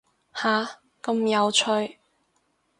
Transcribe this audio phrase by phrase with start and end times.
[0.33, 1.99] 下，咁有趣